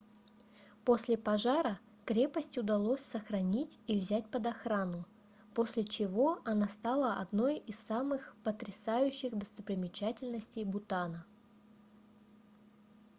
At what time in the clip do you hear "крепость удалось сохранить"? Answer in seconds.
2.07-3.77